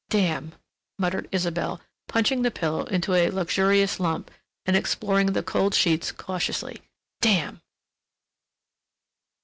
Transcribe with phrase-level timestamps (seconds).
[0.09, 0.53] "Damn!"
[0.97, 4.31] muttered Isabelle, punching the pillow into a luxurious lump
[4.65, 6.81] and exploring the cold sheets cautiously.
[7.19, 7.61] "Damn!"